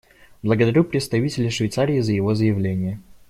[0.41, 2.99] Благодарю представителя Швейцарии за его заявление.